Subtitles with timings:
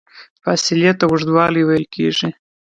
[0.43, 2.29] فاصلې ته اوږدوالی ویل کېږي.